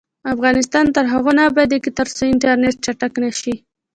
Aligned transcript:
افغانستان 0.33 0.85
تر 0.95 1.05
هغو 1.13 1.31
نه 1.37 1.43
ابادیږي، 1.49 1.91
ترڅو 1.97 2.21
انټرنیټ 2.33 2.75
چټک 2.85 3.13
نشي. 3.23 3.55